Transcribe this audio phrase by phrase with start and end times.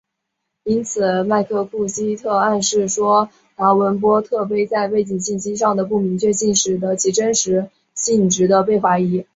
[0.63, 9.23] 因此麦克库西克暗示说达文波特碑在背景信息上的不明确性使得其真实性值得被怀疑。